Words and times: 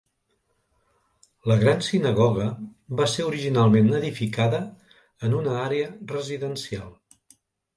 La 1.51 1.57
Gran 1.63 1.83
Sinagoga 1.87 2.47
va 3.01 3.07
ser 3.17 3.27
originalment 3.33 3.93
edificada 3.99 4.63
en 5.29 5.37
una 5.43 5.55
àrea 5.67 5.93
residencial. 6.17 6.91